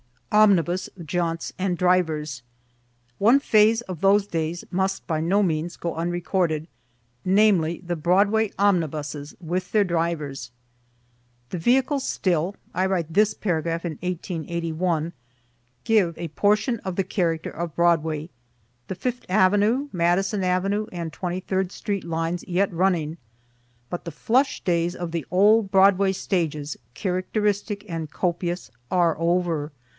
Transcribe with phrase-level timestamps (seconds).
[0.31, 2.41] OMNIBUS JAUNTS AND DRIVERS
[3.19, 6.67] One phase of those days must by no means go unrecorded
[7.25, 10.49] namely, the Broadway omnibuses, with their drivers.
[11.49, 15.11] The vehicles still (I write this paragraph in 1881)
[15.83, 18.29] give a portion of the character of Broadway
[18.87, 23.17] the Fifth avenue, Madison avenue, and Twenty third street lines yet running.
[23.89, 29.71] But the flush days of the old Broadway stages, characteristic and copious, are over.